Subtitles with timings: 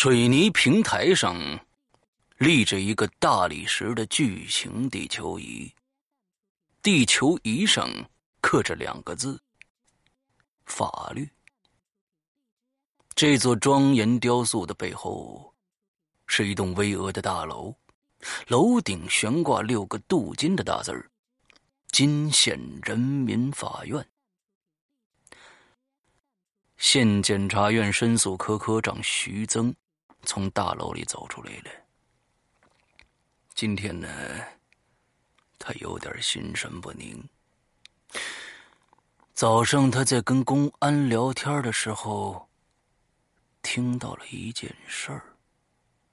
[0.00, 1.36] 水泥平台上
[2.36, 5.74] 立着一个大理石的巨型地球仪，
[6.80, 7.90] 地球仪上
[8.40, 9.42] 刻着两个字
[10.66, 11.28] ：“法律。”
[13.16, 15.52] 这座庄严雕塑的背后，
[16.28, 17.74] 是一栋巍峨的大楼，
[18.46, 21.10] 楼顶悬挂六个镀金的大字儿
[21.90, 24.08] ：“金县人民法院。”
[26.78, 29.74] 县检察院申诉科科长徐增
[30.28, 31.70] 从大楼里走出来了。
[33.54, 34.06] 今天呢，
[35.58, 37.26] 他有点心神不宁。
[39.32, 42.46] 早上他在跟公安聊天的时候，
[43.62, 45.34] 听到了一件事儿，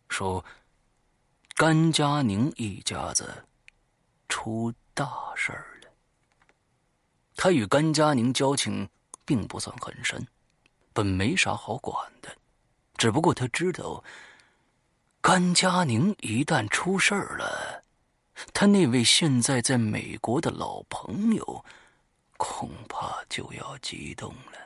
[0.07, 0.45] 说
[1.55, 3.45] 甘佳宁一家子
[4.29, 5.89] 出大事儿了。
[7.35, 8.89] 他与甘佳宁交情
[9.25, 10.25] 并不算很深。
[10.93, 12.33] 本没啥好管的，
[12.97, 14.03] 只不过他知道，
[15.21, 17.83] 甘佳宁一旦出事儿了，
[18.53, 21.65] 他那位现在在美国的老朋友
[22.37, 24.59] 恐怕就要激动了。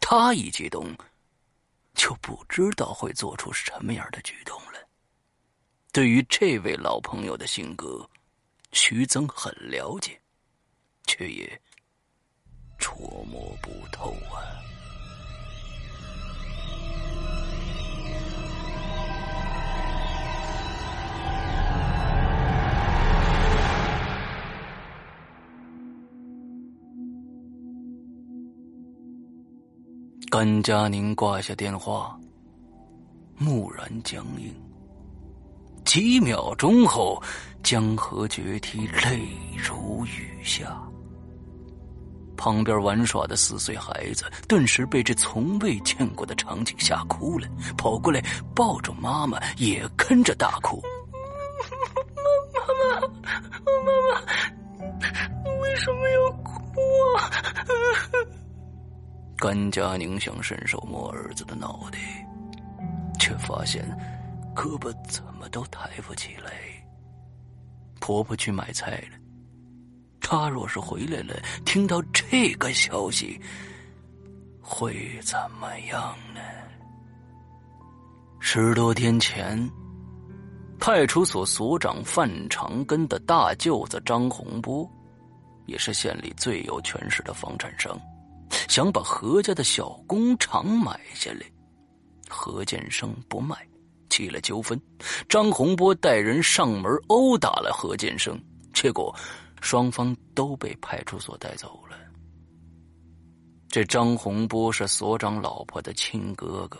[0.00, 0.92] 他一激动，
[1.94, 4.78] 就不知道会做出什么样的举动了。
[5.92, 8.08] 对于这位老朋友的性格，
[8.72, 10.20] 徐增很了解，
[11.06, 11.60] 却也
[12.78, 14.42] 琢磨不透啊。
[30.38, 32.14] 甘佳宁挂下电话，
[33.38, 34.54] 木然僵硬。
[35.82, 37.18] 几秒钟后，
[37.62, 40.78] 江河决堤，泪如雨下。
[42.36, 48.22] 旁边玩耍的四岁孩子顿时被这从未见过的场景吓哭了，跑过来
[48.54, 50.82] 抱着妈妈，也跟着大哭。
[52.52, 53.32] 妈妈妈，
[53.64, 53.72] 妈
[54.06, 54.20] 妈，
[55.62, 56.52] 为什么要哭
[57.16, 57.24] 啊？
[59.38, 61.98] 甘佳宁想伸手摸儿子的脑袋，
[63.18, 63.84] 却发现
[64.54, 66.52] 胳膊怎么都抬不起来。
[68.00, 69.18] 婆婆去买菜了，
[70.20, 73.40] 她若是回来了，听到这个消息，
[74.60, 76.40] 会怎么样呢？
[78.40, 79.70] 十多天前，
[80.78, 84.88] 派出所所长范长根的大舅子张洪波，
[85.66, 88.00] 也是县里最有权势的房产商。
[88.68, 91.40] 想把何家的小工厂买下来，
[92.28, 93.56] 何建生不卖，
[94.08, 94.80] 起了纠纷。
[95.28, 98.40] 张洪波带人上门殴打了何建生，
[98.72, 99.14] 结果
[99.60, 101.96] 双方都被派出所带走了。
[103.68, 106.78] 这张洪波是所长老婆的亲哥哥，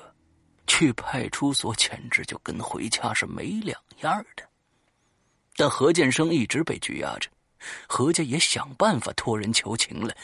[0.66, 4.42] 去派出所简直就跟回家是没两样的。
[5.56, 7.28] 但何建生一直被拘押着，
[7.86, 10.14] 何家也想办法托人求情了。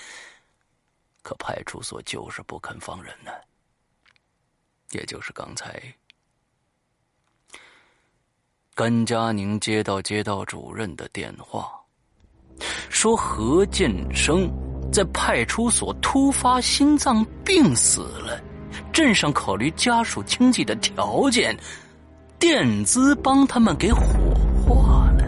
[1.23, 3.31] 可派出所就是不肯放人呢。
[4.91, 5.83] 也就是刚才，
[8.75, 11.73] 甘佳宁接到街道主任的电话，
[12.91, 14.51] 说何建生
[14.93, 18.39] 在派出所突发心脏病死了，
[18.93, 21.57] 镇上考虑家属经济的条件，
[22.39, 24.03] 垫资帮他们给火
[24.67, 25.25] 化了，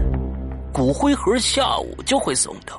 [0.75, 2.79] 骨灰盒下午就会送到。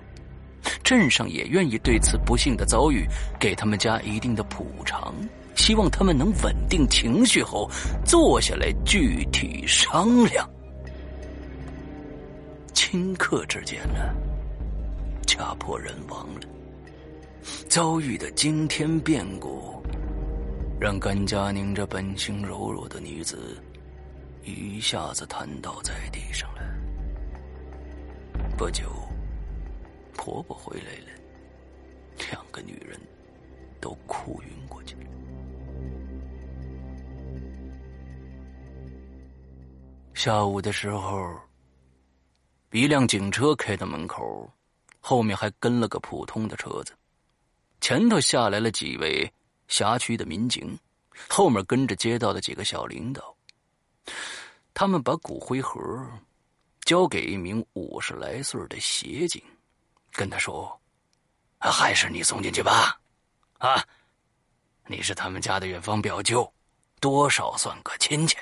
[0.84, 3.06] 镇上也愿意对此不幸的遭遇
[3.40, 5.14] 给他们家一定的补偿，
[5.56, 7.70] 希望他们能稳定情绪后
[8.06, 10.50] 坐下来具体商量。
[12.74, 14.14] 顷刻之间呢，
[15.26, 16.42] 家破人亡了。
[17.70, 19.82] 遭遇的惊天变故，
[20.80, 23.62] 让甘佳宁这本性柔弱的女子
[24.44, 26.62] 一下子瘫倒在地上了。
[28.58, 29.05] 不久。
[30.16, 31.20] 婆婆回来了，
[32.32, 33.00] 两个女人
[33.80, 35.02] 都哭晕过去了。
[40.14, 41.36] 下午的时候，
[42.72, 44.50] 一辆警车开到门口，
[45.00, 46.94] 后面还跟了个普通的车子，
[47.82, 49.32] 前头下来了几位
[49.68, 50.78] 辖区的民警，
[51.30, 53.36] 后面跟着街道的几个小领导。
[54.74, 55.80] 他们把骨灰盒
[56.86, 59.42] 交给一名五十来岁的协警。
[60.16, 60.80] 跟他说
[61.60, 63.00] ：“还是你送进去吧，
[63.58, 63.84] 啊，
[64.88, 66.52] 你是他们家的远房表舅，
[67.00, 68.38] 多少算个亲戚，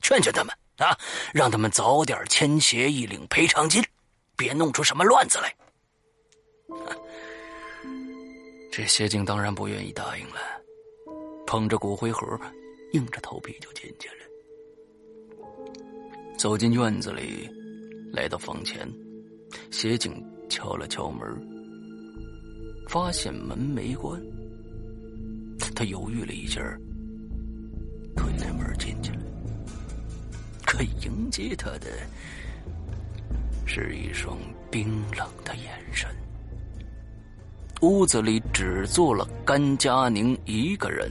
[0.00, 0.98] 劝劝他们啊，
[1.32, 3.84] 让他们早点签协议领赔偿金，
[4.36, 5.54] 别弄出什么乱子来。
[8.72, 10.40] ”这协警当然不愿意答应了，
[11.46, 12.26] 捧着骨灰盒，
[12.92, 14.14] 硬着头皮就进去了。
[16.38, 17.50] 走进院子里，
[18.12, 18.90] 来到房前，
[19.70, 21.26] 协警敲了敲门，
[22.88, 24.20] 发现门没关。
[25.74, 26.60] 他犹豫了一下，
[28.16, 29.20] 推开门进去了。
[30.66, 31.86] 可迎接他的
[33.64, 34.36] 是一双
[34.70, 36.08] 冰冷的眼神。
[37.80, 41.10] 屋子里只坐了甘佳宁一个人，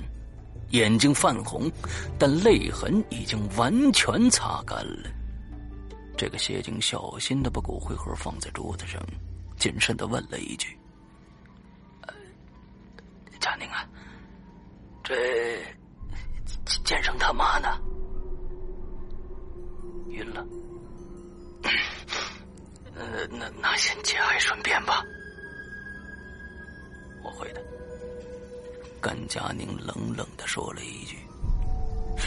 [0.69, 1.71] 眼睛泛红，
[2.19, 5.09] 但泪痕已经完全擦干了。
[6.15, 9.01] 这个协警小心的把骨灰盒放在桌子上，
[9.59, 10.75] 谨慎的问了一句
[13.39, 13.85] ：“佳宁啊，
[15.03, 15.61] 这
[16.85, 17.77] 建生他妈呢？
[20.11, 20.45] 晕了？
[22.95, 25.03] 呃，那那先节哀顺变吧。”
[27.21, 27.61] 我会的。
[29.01, 31.17] 甘佳宁冷冷的说了一句。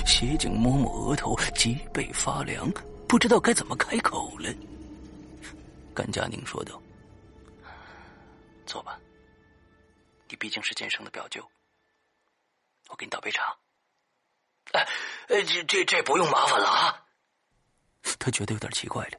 [0.06, 2.70] 协警摸摸额头，脊背发凉，
[3.06, 4.50] 不知道该怎么开口了。
[5.94, 6.80] 甘佳宁说道
[8.66, 8.98] ：“坐吧，
[10.28, 11.46] 你毕竟是剑生的表舅，
[12.88, 13.54] 我给你倒杯茶。”
[14.72, 14.86] 哎，
[15.28, 17.04] 这这这不用麻烦了啊。
[18.18, 19.18] 他觉得有点奇怪了，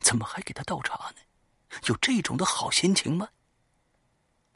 [0.00, 1.16] 怎么还给他倒茶呢？
[1.86, 3.28] 有这种的好心情吗？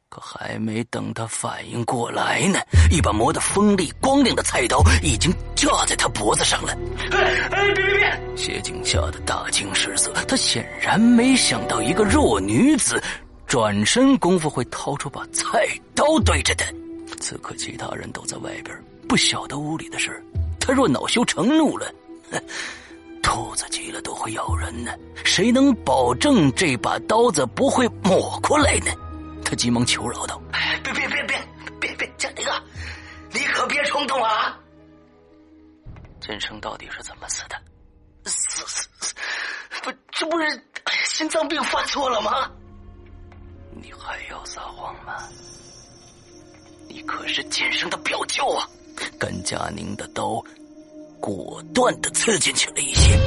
[0.09, 2.59] 可还没等他反应过来呢，
[2.91, 6.73] 一把磨得锋利光亮的菜刀已经架在他脖子上了。
[7.11, 8.35] 哎哎，别别别！
[8.35, 13.01] 谢景吓得大惊失色，他显然没想到一个弱女子
[13.51, 16.65] 转身功夫会掏出把菜刀对着他。
[17.19, 18.73] 此刻其他人都在外边，
[19.09, 20.23] 不晓得屋里的事
[20.57, 21.93] 他若恼羞成怒了，
[23.21, 24.93] 兔子急了都会咬人呢。
[25.25, 28.91] 谁能保证这把刀子不会抹过来呢？
[29.43, 30.41] 他急忙求饶道
[30.81, 31.37] ：“别别别别
[31.77, 32.63] 别别，贾宁啊，
[33.33, 34.57] 你可别冲动啊！
[36.21, 37.61] 建生到底是怎么死的？
[38.23, 39.13] 死死死！
[39.83, 40.63] 不，这不是
[41.03, 42.49] 心脏病发作了吗？
[44.03, 45.13] 还要撒谎吗？
[46.89, 48.67] 你可是剑圣的表舅啊！”
[49.19, 50.43] 甘佳宁的刀
[51.19, 53.17] 果断的刺进去了一些。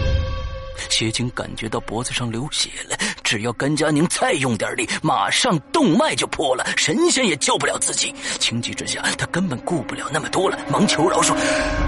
[0.91, 8.13] 谢景感觉到脖子上流血了，只要甘佳宁再用点力，马上动脉就破了，神仙也救不了自己。
[8.41, 11.35] 情急之下，他根本顾不了那么多了，忙求饶说：“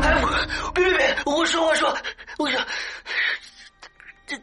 [0.02, 0.22] 哎，
[0.72, 1.16] 别别别！
[1.26, 1.96] 我说我说
[2.38, 2.60] 我说，
[4.26, 4.36] 这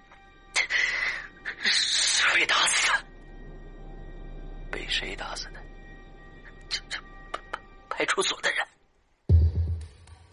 [1.63, 3.02] 是被打死的，
[4.83, 5.61] 被谁打死的？
[6.67, 6.99] 这这
[7.89, 8.67] 派出所的人，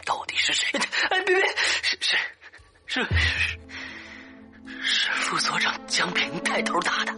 [0.05, 0.77] 到底是谁？
[1.09, 2.17] 哎，别别，是是
[2.85, 3.57] 是是。”
[4.83, 7.13] 是副所长江平带头打的，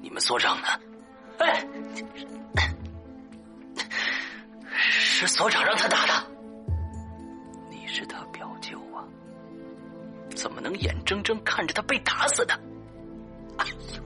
[0.00, 0.68] 你们所长呢？
[1.38, 1.66] 哎，
[4.80, 6.30] 是所长让他打的。
[7.68, 9.04] 你是他表舅啊，
[10.34, 12.54] 怎么能眼睁睁看着他被打死的？
[13.58, 14.02] 哎呦，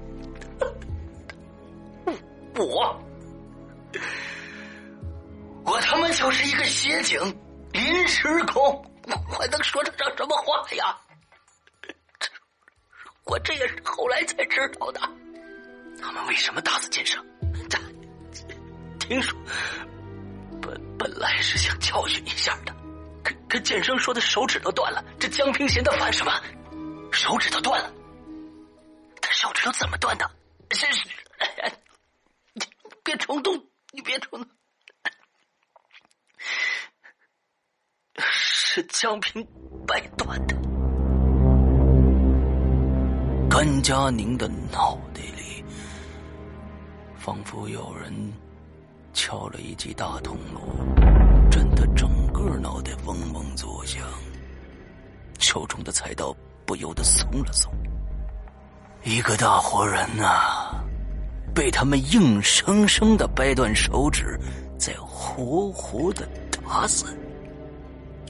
[2.65, 3.03] 我，
[5.65, 7.21] 我他妈就是一个协警，
[7.73, 8.63] 临时工，
[9.07, 10.97] 我还能说得上什么话呀？
[13.25, 15.01] 我这也是后来才知道的。
[16.01, 17.25] 他们为什么打死剑生？
[17.69, 17.79] 这
[18.99, 19.39] 听说
[20.61, 22.75] 本本来是想教训一下的，
[23.23, 26.33] 可可剑生说的手指头断了，这江平嫌他烦什么？
[27.13, 27.93] 手指头断了，
[29.21, 30.29] 他手指头怎么断的？
[30.73, 31.07] 是是，
[33.13, 33.55] 别冲动，
[33.93, 34.49] 你别冲动，
[38.17, 39.47] 是江平
[39.87, 40.57] 掰断的。
[43.51, 45.63] 甘佳宁的脑袋里，
[47.19, 48.33] 仿佛有人
[49.13, 50.63] 敲了一记大铜锣，
[51.51, 54.03] 震得整个脑袋嗡嗡作响。
[55.39, 57.71] 手中的菜刀不由得松了松。
[59.05, 60.82] 一个大活人呐，
[61.55, 64.39] 被他们硬生生的掰断手指，
[64.79, 67.17] 再活活的打死。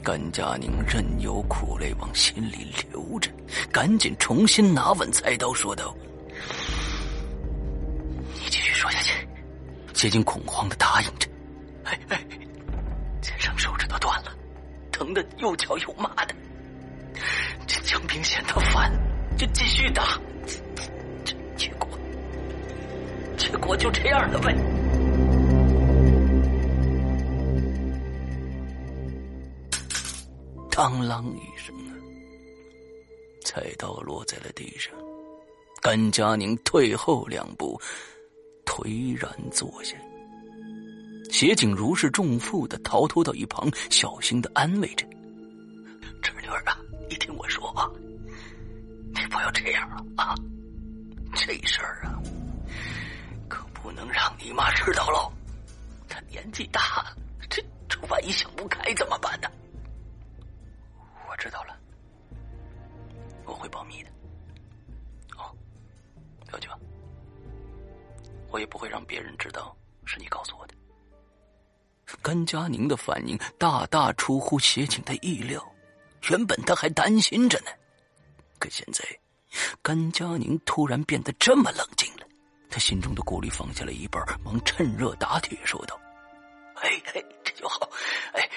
[0.03, 3.31] 甘佳宁任由苦泪往心里流着，
[3.71, 5.95] 赶紧重新拿稳菜刀，说道
[8.35, 9.25] ：“你继续说下去。”
[9.95, 11.29] 谢金恐慌的答应着
[11.85, 12.21] ：“哎哎，
[13.21, 14.31] 先生手指都断了，
[14.91, 16.35] 疼的又叫又骂的。
[17.65, 18.91] 这江平嫌他烦，
[19.37, 20.19] 就继续打。
[23.53, 24.51] 结果就这样了呗。”
[30.71, 31.93] 当啷一声啊！
[33.45, 34.91] 菜刀落在了地上，
[35.83, 37.79] 甘佳宁退后两步，
[38.65, 39.95] 颓然坐下。
[41.29, 45.05] 协警如释重负的逃脱到一旁，小心的安慰着
[46.23, 47.52] ：“侄女啊，你听我说
[54.53, 55.31] 妈知道喽。
[56.07, 57.13] 她年纪大，
[57.49, 59.49] 这这万一想不开怎么办呢？”
[61.29, 61.75] 我知道了，
[63.45, 64.09] 我会保密的。
[65.35, 65.51] 哦，
[66.47, 66.69] 表舅，
[68.49, 70.75] 我也不会让别人知道是你告诉我的。
[72.21, 75.65] 甘佳宁的反应大大出乎协警的意料，
[76.29, 77.71] 原本他还担心着呢，
[78.59, 79.03] 可现在
[79.81, 82.22] 甘佳宁突然变得这么冷静了，
[82.73, 85.95] 他心中的顾虑放下了一半，忙趁热打铁说道
[86.73, 87.87] ：“嘿嘿，这就好。
[88.33, 88.49] 哎，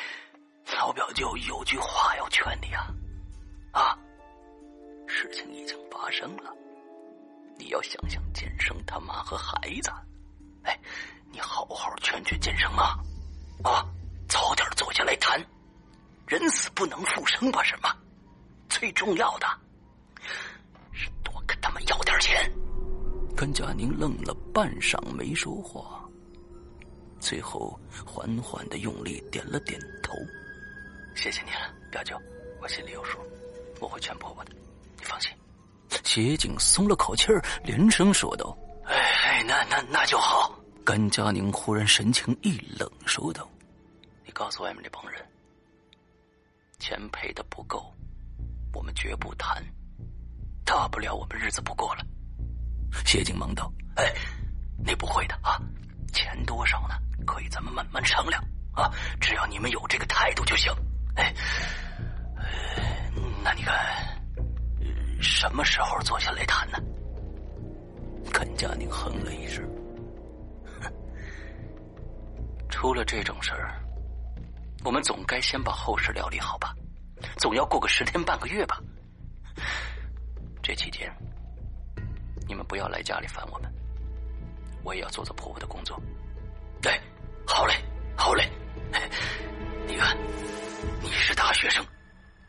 [0.74, 2.88] 老表舅有句话要劝你啊，
[3.72, 3.98] 啊，
[5.06, 6.50] 事情已经发生了，
[7.58, 9.92] 你要想想剑生他妈和孩子，
[10.62, 10.80] 哎，
[11.30, 12.96] 你好好劝劝剑生啊。”
[13.64, 13.84] 啊，
[14.30, 15.38] 早点坐下来谈，
[16.26, 17.62] 人死不能复生吧？
[17.62, 17.94] 是吗？
[18.70, 19.46] 最重要的
[20.94, 22.50] 是多跟他们要点钱。
[23.36, 26.02] 甘佳宁愣了半晌没说话，
[27.20, 30.14] 最后缓缓的用力点了点头。
[31.14, 32.18] 谢谢你了，表舅，
[32.62, 33.18] 我心里有数，
[33.78, 34.52] 我会劝婆婆的，
[34.96, 35.30] 你放心。
[36.02, 38.56] 协警松了口气儿，连声说道
[38.88, 43.46] ：“哎哎，那那那就好。”甘佳宁忽然神情一冷，说道
[44.24, 45.20] ：“你告诉外面那帮人，
[46.78, 47.92] 钱赔的不够，
[48.72, 49.62] 我们绝不谈。
[50.64, 52.06] 大不了我们日子不过了。”
[53.04, 54.12] 谢景忙道：“哎，
[54.84, 55.60] 那不会的啊，
[56.12, 56.94] 钱多少呢？
[57.26, 60.72] 可以咱们慢慢商量啊，只要你们有这个态度就行。
[61.16, 61.34] 哎，
[63.42, 63.74] 那你看
[65.20, 66.78] 什么时候坐下来谈呢？”
[68.32, 69.64] 甘佳宁哼了一声。
[72.68, 73.80] 出了这种事儿，
[74.84, 76.74] 我们总该先把后事料理好吧？
[77.38, 78.78] 总要过个十天半个月吧。
[80.62, 81.10] 这期间，
[82.46, 83.72] 你们不要来家里烦我们，
[84.84, 86.00] 我也要做做婆婆的工作。
[86.80, 87.00] 对，
[87.46, 87.74] 好嘞，
[88.16, 88.48] 好嘞。
[89.88, 90.16] 你看，
[91.02, 91.84] 你是大学生，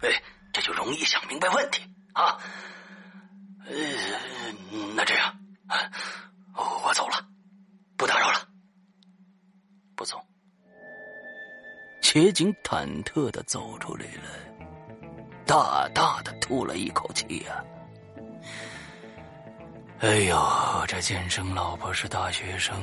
[0.02, 0.10] 哎，
[0.54, 2.38] 这就容易想明白问题啊。
[3.66, 3.74] 呃，
[4.96, 5.36] 那这样，
[6.54, 7.28] 我走了，
[7.98, 8.48] 不打扰了。
[9.96, 10.20] 不走。
[12.02, 14.24] 协警忐忑的走出来了，
[15.46, 17.64] 大大的吐了一口气呀。
[20.00, 20.40] 哎呦，
[20.88, 22.76] 这剑生老婆是大学生，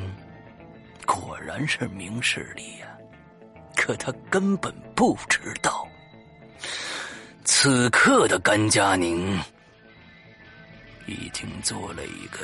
[1.07, 2.89] 果然是明事理呀。
[3.77, 5.87] 可他根本不知道，
[7.45, 9.39] 此刻的甘佳宁
[11.07, 12.41] 已经做了一个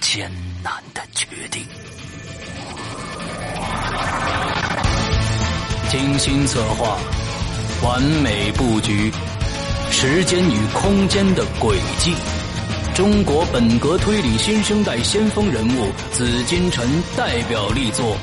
[0.00, 0.30] 艰
[0.62, 1.66] 难的决定。
[5.88, 6.96] 精心策划，
[7.82, 9.10] 完美布局，
[9.90, 12.14] 时间与空间的轨迹，
[12.94, 18.16] 中国本格推理新生代先锋人物紫金陈代表力作。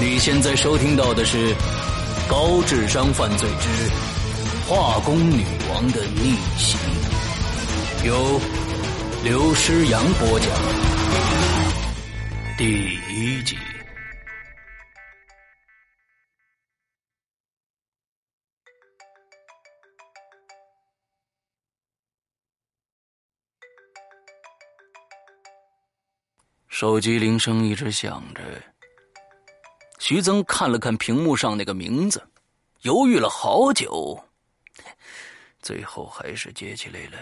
[0.00, 1.54] 你现在收听到的是
[2.28, 3.68] 《高智商犯罪之
[4.66, 6.76] 化工女王的逆袭》，
[8.06, 8.40] 由
[9.22, 10.48] 刘诗阳播讲，
[12.58, 13.56] 第一集。
[26.80, 28.42] 手机铃声一直响着，
[29.98, 32.26] 徐增看了看屏幕上那个名字，
[32.80, 34.18] 犹豫了好久，
[35.60, 37.18] 最后还是接起来了。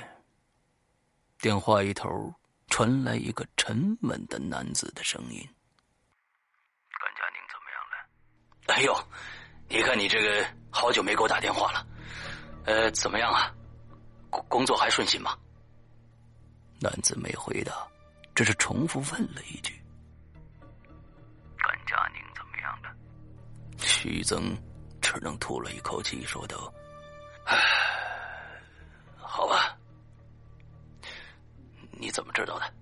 [1.41, 2.33] 电话一头
[2.69, 5.41] 传来一个沉稳的男子的声音
[6.95, 7.97] ：“甘佳宁怎么样了
[8.79, 8.97] ？”“哎呦，
[9.69, 11.85] 你看你这个好久没给我打电话了，
[12.65, 13.53] 呃，怎么样啊？
[14.31, 15.37] 工工作还顺心吗？”
[16.79, 17.73] 男子没回答。
[18.39, 19.75] 只是重复问了一句
[21.59, 22.95] ：“甘佳宁怎么样了？”
[23.83, 24.57] 徐增
[25.03, 26.73] 只能吐了一口气，说道
[27.47, 27.59] ：“唉，
[29.17, 29.77] 好吧，
[31.91, 32.73] 你怎么知道的？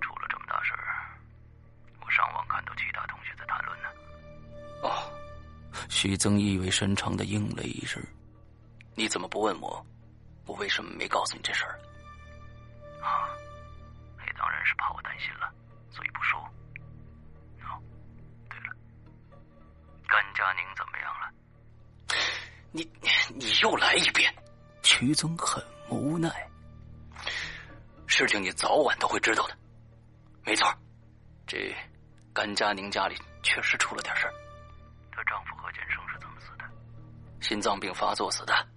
[0.00, 1.16] 出了这么大事儿，
[2.04, 3.88] 我上网看到其他同学在谈论呢。”
[4.82, 5.08] 哦，
[5.88, 8.02] 徐增意味深长的应了一声
[8.96, 9.86] ：“你怎么不问我？
[10.46, 11.78] 我为什么没告诉你这事儿？”
[14.66, 15.48] 是怕我担心了，
[15.90, 16.40] 所以不说。
[17.62, 17.80] 哦，
[18.50, 18.74] 对了，
[20.08, 21.30] 甘佳宁怎么样了？
[22.72, 22.90] 你
[23.34, 24.34] 你又来一遍。
[24.82, 26.28] 徐宗很无奈。
[28.06, 29.56] 事情你早晚都会知道的。
[30.44, 30.68] 没错，
[31.46, 31.74] 这
[32.32, 34.34] 甘佳宁家里确实出了点事儿。
[35.12, 36.64] 她丈夫何建生是怎么死的？
[37.40, 38.68] 心脏病发作死的。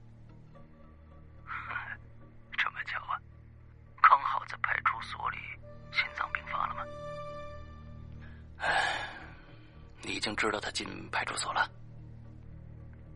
[10.20, 11.66] 已经知道他进派出所了。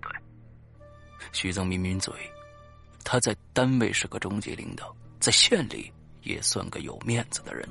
[0.02, 0.10] 对，
[1.34, 2.14] 徐增抿抿嘴，
[3.04, 5.92] 他在单位是个中级领导，在县里
[6.22, 7.68] 也算个有面子的人，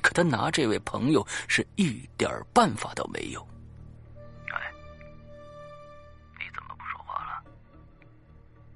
[0.00, 3.46] 可他拿这位朋友是一点办法都没有。
[4.54, 4.72] 哎，
[6.38, 7.44] 你怎么不说话了？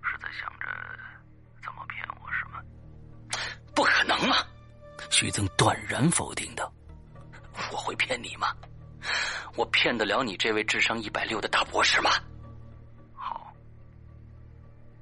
[0.03, 0.67] 是在想着
[1.65, 2.63] 怎么骗我是吗？
[3.75, 4.47] 不可能啊！
[5.11, 6.71] 徐增断然否定道
[7.73, 8.55] ：“我会骗你吗？
[9.57, 12.11] 我骗得了你这位智商一百六的大博士吗？”
[13.15, 13.53] 好，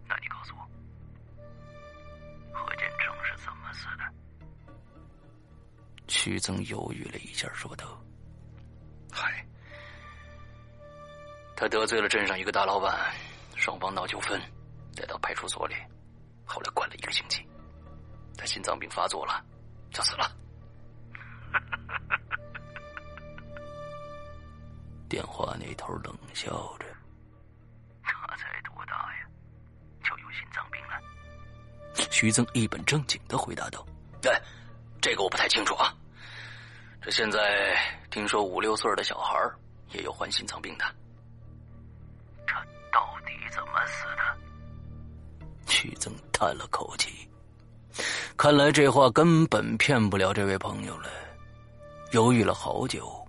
[0.06, 0.62] 那你告诉我，
[2.52, 4.04] 何建成是怎么死的？
[6.08, 8.00] 徐增犹豫了一下，说道
[9.10, 9.44] ：“嗨，
[11.56, 13.12] 他得罪了镇上一个大老板，
[13.56, 14.40] 双方闹纠纷，
[14.94, 15.74] 带到派出所里，
[16.44, 17.46] 后来关了一个星期，
[18.36, 19.44] 他心脏病发作了，
[19.90, 20.30] 就死了。
[25.08, 26.86] ”电话那头冷笑着
[28.02, 29.26] ：“他才多大呀，
[30.02, 31.00] 就有心脏病了？”
[32.10, 33.84] 徐增一本正经的回答道
[34.24, 34.40] ：“哎，
[35.00, 35.94] 这个我不太清楚啊。
[37.00, 37.76] 这现在
[38.10, 39.38] 听说五六岁的小孩
[39.90, 40.84] 也有患心脏病的。
[42.46, 42.54] 这
[42.90, 47.28] 到底怎么死的？”徐增叹了口气，
[48.36, 51.10] 看来这话根本骗不了这位朋友了。
[52.12, 53.26] 犹豫了好久，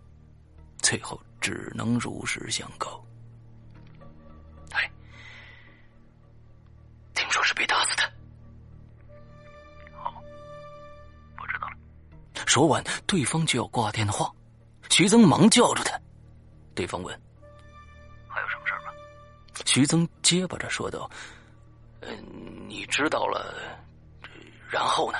[0.79, 3.05] 最后只能如实相告
[4.73, 4.91] ：“哎，
[7.13, 8.03] 听说是被打死的。”
[9.93, 10.23] 好，
[11.37, 11.77] 我知道了。
[12.47, 14.33] 说完，对方就要挂电话，
[14.89, 15.95] 徐增忙叫住他。
[16.73, 17.15] 对方问
[18.27, 18.91] ：“还有什么事吗？”
[19.67, 21.07] 徐增结巴着说道
[22.01, 22.09] ：“嗯，
[22.67, 23.53] 你知道了，
[24.67, 25.19] 然后呢？”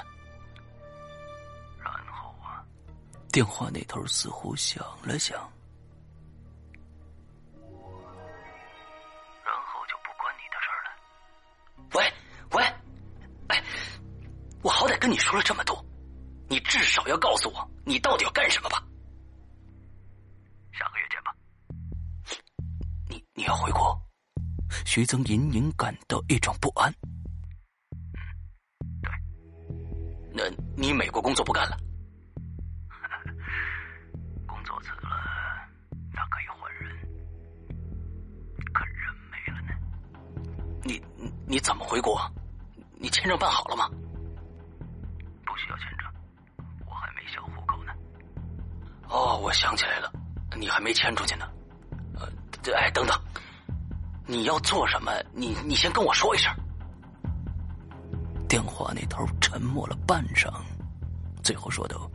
[1.78, 2.66] 然后啊，
[3.32, 5.48] 电话那头似乎想了想，
[11.96, 12.14] 喂
[12.52, 12.64] 喂，
[13.48, 13.64] 哎，
[14.62, 15.84] 我好歹跟你说了这么多，
[16.50, 18.84] 你至少要告诉我你到底要干什么吧？
[20.74, 21.34] 下个月见吧。
[23.08, 23.98] 你你要回国？
[24.86, 26.94] 徐增隐隐感到一种不安。
[29.02, 29.12] 对。
[30.34, 30.44] 那
[30.76, 31.78] 你美国工作不干了？
[40.86, 42.22] 你你你怎么回国？
[42.98, 43.90] 你签证办好了吗？
[45.44, 46.08] 不需要签证，
[46.86, 47.92] 我还没销户口呢。
[49.10, 50.14] 哦，我想起来了，
[50.56, 51.50] 你还没迁出去呢。
[52.14, 52.30] 呃，
[52.76, 53.20] 哎，等等，
[54.28, 55.12] 你要做什么？
[55.34, 56.54] 你你先跟我说一声。
[58.48, 60.54] 电话那头沉默了半晌，
[61.44, 62.10] 最后说道：“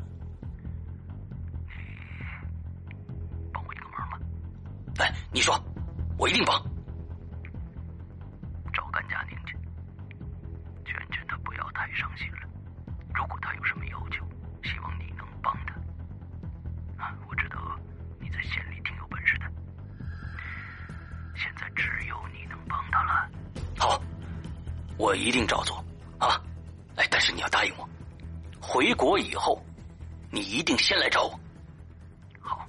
[3.53, 4.19] 帮我一个忙吧。
[4.99, 5.61] 哎，你说，
[6.17, 6.70] 我一定帮。
[25.01, 25.83] 我一定照做
[26.19, 26.39] 啊！
[26.97, 27.89] 哎，但是你要答应我，
[28.61, 29.59] 回国以后，
[30.31, 31.31] 你一定先来找我。
[32.39, 32.69] 好，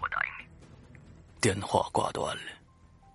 [0.00, 0.48] 我答应你。
[1.42, 2.42] 电话挂断了，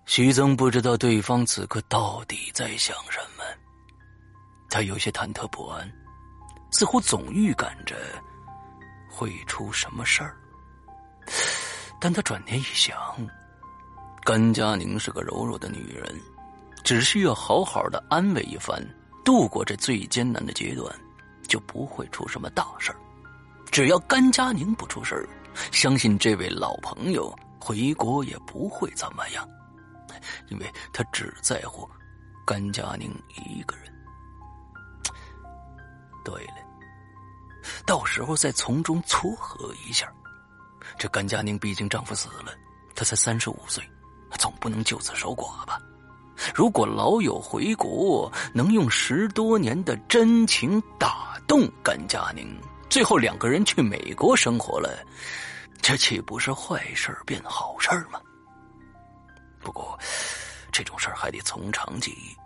[0.06, 3.42] 徐增不知道对方此刻到底在想什么，
[4.70, 5.92] 他有些忐忑不安，
[6.70, 7.96] 似乎总预感着
[9.10, 10.36] 会出什么事儿。
[12.00, 12.96] 但他转念一想，
[14.22, 16.22] 甘佳宁是个柔弱的女人，
[16.82, 18.82] 只需要好好的安慰一番，
[19.24, 20.92] 度过这最艰难的阶段，
[21.46, 22.98] 就不会出什么大事儿。
[23.70, 25.28] 只要甘佳宁不出事儿，
[25.70, 29.46] 相信这位老朋友回国也不会怎么样，
[30.48, 31.88] 因为他只在乎
[32.46, 33.92] 甘佳宁一个人。
[36.24, 36.54] 对了，
[37.86, 40.10] 到时候再从中撮合一下。
[40.98, 42.54] 这甘佳宁毕竟丈夫死了，
[42.94, 43.82] 她才三十五岁，
[44.38, 45.78] 总不能就此守寡吧？
[46.54, 52.46] 如果老友回国，能用十多年的真情打动甘佳宁，
[52.88, 55.04] 最后两个人去美国生活了，
[55.80, 58.20] 这岂不是坏事变好事吗？
[59.60, 59.98] 不过，
[60.70, 62.36] 这种事还得从长计议。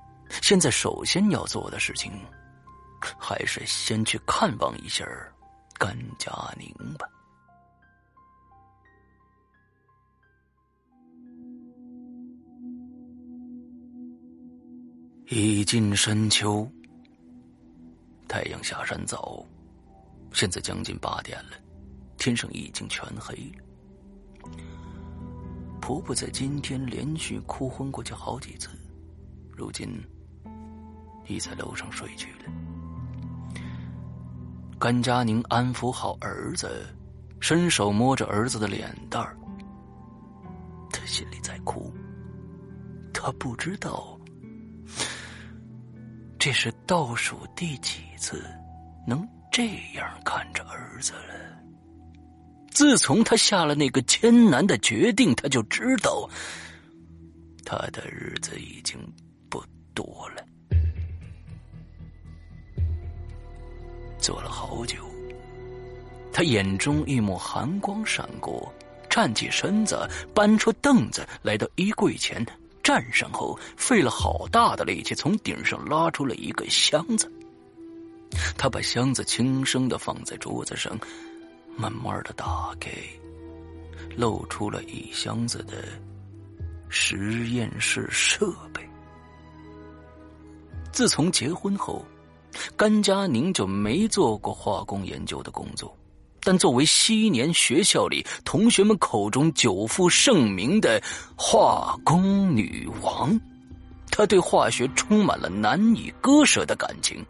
[0.41, 2.13] 现在首先要做的事情，
[3.19, 5.07] 还是先去看望一下
[5.79, 7.07] 甘佳宁吧。
[15.35, 16.71] 已近深秋，
[18.29, 19.43] 太阳下山早，
[20.31, 21.53] 现在将近八点了，
[22.19, 24.53] 天上已经全黑了。
[25.81, 28.69] 婆婆在今天连续哭昏过去好几次，
[29.57, 29.89] 如今
[31.27, 32.45] 已在楼上睡去了。
[34.79, 36.87] 甘佳宁安抚好儿子，
[37.41, 39.35] 伸手摸着儿子的脸蛋儿，
[40.91, 41.91] 他心里在哭，
[43.15, 44.19] 他不知道。
[46.45, 48.45] 这是倒数第几次
[49.07, 51.35] 能这样看着儿子了？
[52.73, 56.29] 自从他下了那个艰难的决定，他就知道
[57.65, 58.99] 他的日子已经
[59.49, 59.63] 不
[59.95, 60.45] 多了。
[64.19, 64.97] 坐了好久，
[66.33, 68.75] 他眼中一抹寒光闪过，
[69.09, 72.45] 站起身子，搬出凳子，来到衣柜前。
[72.83, 77.31] 站上后，费了好大的力气，从顶上拉出了一个箱子。
[78.57, 80.99] 他把箱子轻声的放在桌子上，
[81.77, 82.91] 慢慢的打开，
[84.17, 85.85] 露出了一箱子的
[86.89, 88.83] 实验室设备。
[90.91, 92.05] 自从结婚后，
[92.77, 95.97] 甘佳宁就没做过化工研究的工作。
[96.45, 101.01] 但作为昔年学校里同学们口中久负盛名的
[101.37, 103.41] 化工女王，
[104.11, 107.25] 她对化学充满了难以割舍的感情。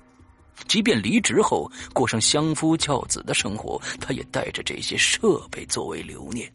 [0.69, 6.51] 即便离职后过上相夫教子的生活，她也带着这些设备作为留念。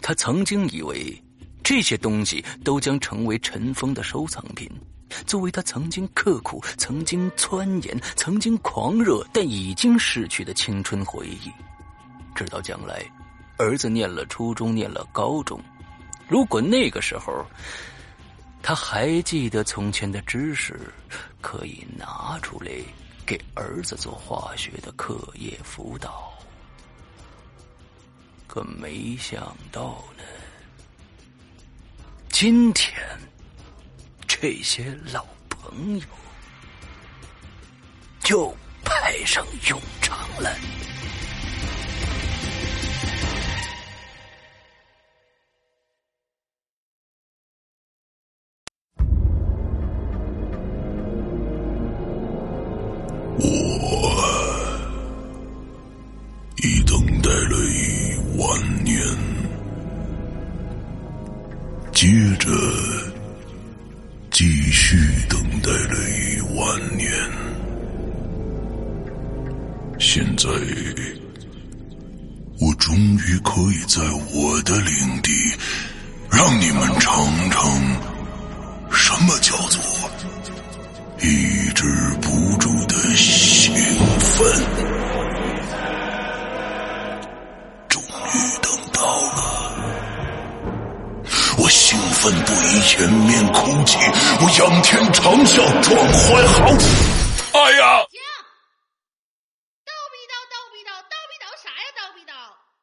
[0.00, 1.20] 她曾经以为
[1.62, 4.70] 这些东西都将成为尘封的收藏品。
[5.26, 11.50] 作为他曾经刻苦、曾经钻研、曾经狂热，但已经逝去的青春回忆，
[12.34, 13.04] 直到将来，
[13.56, 15.60] 儿子念了初中、念了高中，
[16.28, 17.44] 如果那个时候
[18.62, 20.80] 他还记得从前的知识，
[21.40, 22.70] 可以拿出来
[23.26, 26.32] 给儿子做化学的课业辅导。
[28.46, 30.24] 可没想到呢，
[32.30, 32.94] 今天。
[34.40, 36.04] 这些老朋友
[38.20, 40.52] 就派上用场了。
[92.24, 93.98] 奋不已，掩面哭泣，
[94.40, 96.88] 我仰天长啸，壮怀豪情。
[97.52, 98.00] 哎呀！
[98.08, 98.16] 停！
[99.84, 101.84] 叨逼叨，叨逼叨，叨逼叨啥呀？
[102.00, 102.32] 叨逼叨，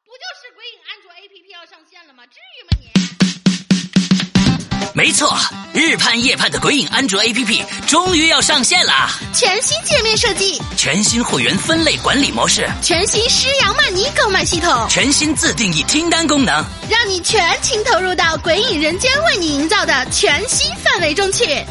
[0.06, 2.22] 不就是鬼影安卓 APP 要上线了吗？
[2.26, 2.92] 至于吗你？
[4.94, 5.28] 没错，
[5.74, 9.08] 日盼夜盼的鬼影安卓 APP 终于要上线了！
[9.32, 21.64] 全新界面设计，全新会员分类管理模式，全新施阳曼尼购买系统，全新自定义听单功能，让你全情投入到鬼影人间为你营造的全新氛围中去。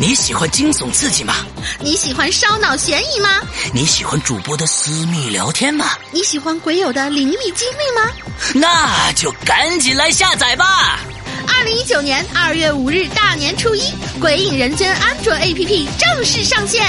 [0.00, 1.36] 你喜欢惊悚刺激吗？
[1.78, 3.40] 你喜欢烧脑悬疑吗？
[3.72, 5.92] 你喜欢主播的私密聊天吗？
[6.10, 8.10] 你喜欢鬼友的灵异经历吗？
[8.52, 10.98] 那就赶紧来下载吧！
[11.56, 13.80] 二零一九年二月五日大年初一，
[14.20, 16.82] 《鬼影人间》安卓 APP 正式上线。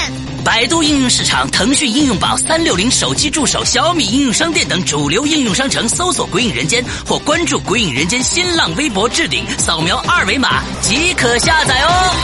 [0.44, 12.14] 百度应用市场、腾讯应用宝、三六零手机助手、小米应用商店等主流应用商城搜索“鬼影人间”或关注“鬼影人间”新浪微博置顶，扫描二维码即可下载哦。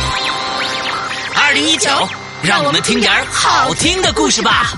[1.37, 1.90] 二零一九，
[2.42, 4.74] 让我们听点好听的故事吧。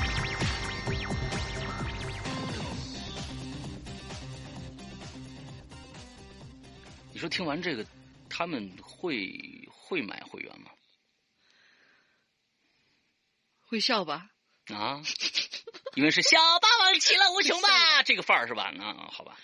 [7.24, 7.86] 说听完这个，
[8.28, 10.70] 他们会会买会员吗？
[13.62, 14.28] 会笑吧？
[14.66, 15.00] 啊，
[15.96, 18.70] 因为是小霸王其乐无穷吧，这个范儿是吧？
[18.76, 19.38] 那好吧。